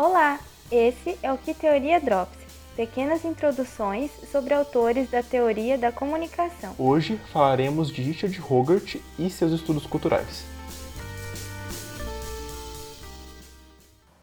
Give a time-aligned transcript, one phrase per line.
[0.00, 0.38] Olá,
[0.70, 2.38] esse é o Que Teoria Drops,
[2.76, 6.72] pequenas introduções sobre autores da teoria da comunicação.
[6.78, 10.46] Hoje falaremos de Richard Hogarth e seus estudos culturais.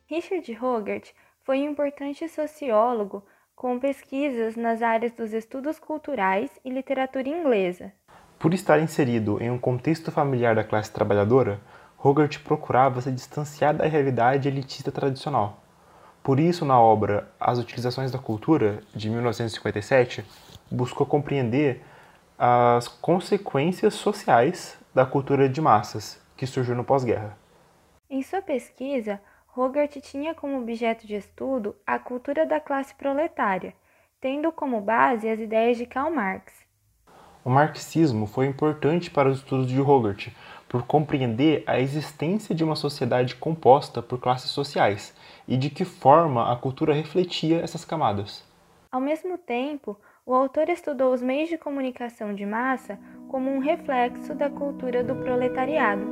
[0.07, 1.09] Richard Hogarth
[1.43, 3.21] foi um importante sociólogo
[3.53, 7.91] com pesquisas nas áreas dos estudos culturais e literatura inglesa.
[8.39, 11.59] Por estar inserido em um contexto familiar da classe trabalhadora,
[12.01, 15.64] Hogarth procurava se distanciar da realidade elitista tradicional.
[16.25, 20.25] Por isso, na obra As Utilizações da Cultura, de 1957,
[20.71, 21.83] buscou compreender
[22.35, 27.37] as consequências sociais da cultura de massas que surgiu no pós-guerra.
[28.09, 29.21] Em sua pesquisa,
[29.55, 33.75] Hogarth tinha como objeto de estudo a cultura da classe proletária,
[34.19, 36.51] tendo como base as ideias de Karl Marx.
[37.43, 40.33] O marxismo foi importante para os estudos de Hogarth
[40.67, 45.13] por compreender a existência de uma sociedade composta por classes sociais
[45.47, 48.43] e de que forma a cultura refletia essas camadas.
[48.91, 54.33] Ao mesmo tempo, o autor estudou os meios de comunicação de massa como um reflexo
[54.33, 56.03] da cultura do proletariado.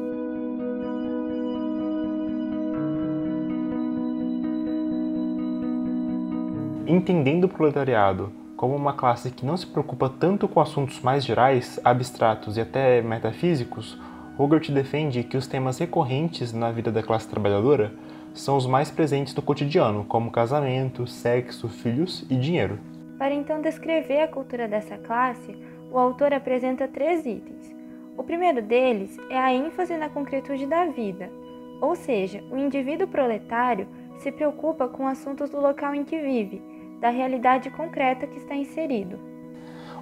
[6.85, 11.79] Entendendo o proletariado como uma classe que não se preocupa tanto com assuntos mais gerais,
[11.83, 13.97] abstratos e até metafísicos,
[14.37, 17.93] Hogarth defende que os temas recorrentes na vida da classe trabalhadora
[18.33, 22.79] são os mais presentes no cotidiano, como casamento, sexo, filhos e dinheiro.
[23.17, 25.55] Para então descrever a cultura dessa classe,
[25.91, 27.73] o autor apresenta três itens.
[28.17, 31.31] O primeiro deles é a ênfase na concretude da vida,
[31.79, 36.61] ou seja, o indivíduo proletário se preocupa com assuntos do local em que vive,
[36.99, 39.19] da realidade concreta que está inserido.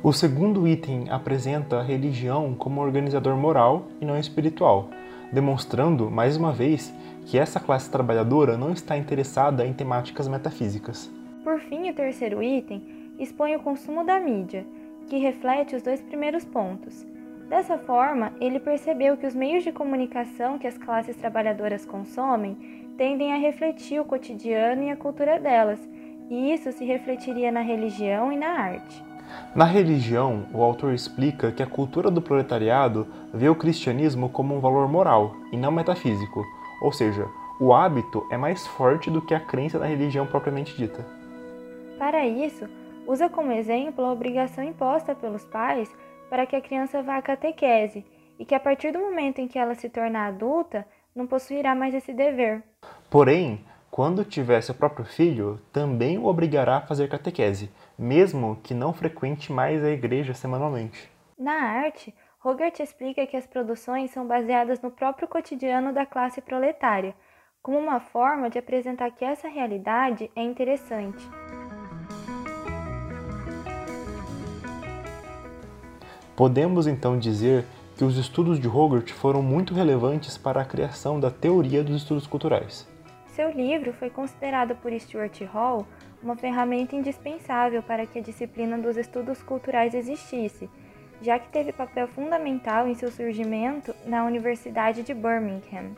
[0.03, 4.89] O segundo item apresenta a religião como organizador moral e não espiritual,
[5.31, 6.93] demonstrando, mais uma vez,
[7.25, 11.11] que essa classe trabalhadora não está interessada em temáticas metafísicas.
[11.43, 12.83] Por fim, o terceiro item
[13.17, 14.65] expõe o consumo da mídia,
[15.08, 17.05] que reflete os dois primeiros pontos.
[17.49, 22.58] Dessa forma, ele percebeu que os meios de comunicação que as classes trabalhadoras consomem
[22.97, 25.80] tendem a refletir o cotidiano e a cultura delas,
[26.30, 29.03] e isso se refletiria na religião e na arte.
[29.55, 34.59] Na religião, o autor explica que a cultura do proletariado vê o cristianismo como um
[34.59, 36.43] valor moral e não metafísico,
[36.81, 37.27] ou seja,
[37.59, 41.05] o hábito é mais forte do que a crença na religião propriamente dita.
[41.99, 42.67] Para isso,
[43.05, 45.93] usa como exemplo a obrigação imposta pelos pais
[46.30, 48.05] para que a criança vá à catequese
[48.39, 51.93] e que a partir do momento em que ela se tornar adulta, não possuirá mais
[51.93, 52.64] esse dever.
[53.09, 57.69] Porém, quando tiver seu próprio filho, também o obrigará a fazer catequese,
[57.99, 61.11] mesmo que não frequente mais a igreja semanalmente.
[61.37, 67.13] Na arte, Hogarth explica que as produções são baseadas no próprio cotidiano da classe proletária,
[67.61, 71.29] como uma forma de apresentar que essa realidade é interessante.
[76.33, 77.65] Podemos então dizer
[77.97, 82.25] que os estudos de Hogarth foram muito relevantes para a criação da teoria dos estudos
[82.25, 82.89] culturais.
[83.41, 85.87] Seu livro foi considerado por Stuart Hall
[86.21, 90.69] uma ferramenta indispensável para que a disciplina dos estudos culturais existisse,
[91.23, 95.95] já que teve papel fundamental em seu surgimento na Universidade de Birmingham.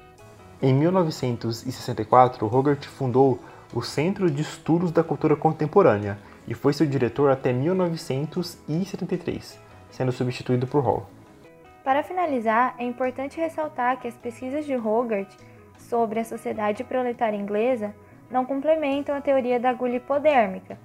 [0.61, 3.37] Em 1964, Hogarth fundou
[3.73, 6.17] o Centro de Estudos da Cultura Contemporânea
[6.47, 9.59] e foi seu diretor até 1973,
[9.91, 11.09] sendo substituído por Hall.
[11.83, 15.35] Para finalizar, é importante ressaltar que as pesquisas de Hogarth
[15.89, 17.93] sobre a sociedade proletária inglesa
[18.29, 20.77] não complementam a teoria da agulha hipodérmica,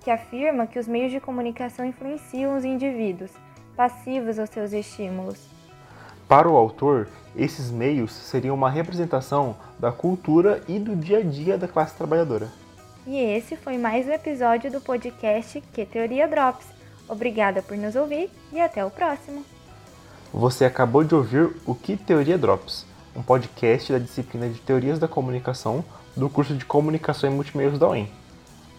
[0.00, 3.30] que afirma que os meios de comunicação influenciam os indivíduos,
[3.76, 5.46] passivos aos seus estímulos.
[6.28, 11.56] Para o autor, esses meios seriam uma representação da cultura e do dia a dia
[11.56, 12.48] da classe trabalhadora.
[13.06, 16.66] E esse foi mais um episódio do podcast Que Teoria Drops.
[17.08, 19.44] Obrigada por nos ouvir e até o próximo.
[20.34, 22.84] Você acabou de ouvir o Que Teoria Drops
[23.16, 25.82] um podcast da disciplina de Teorias da Comunicação
[26.14, 28.10] do curso de Comunicação e Multimeios da UEM.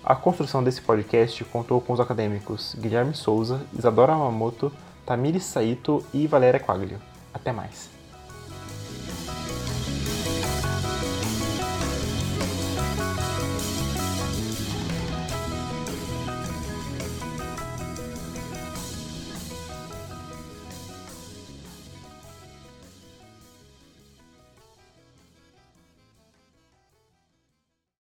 [0.04, 4.72] A construção desse podcast contou com os acadêmicos Guilherme Souza, Isadora Amamoto,
[5.06, 7.00] Tamiri Saito e Valéria Quaglio.
[7.34, 7.97] Até mais!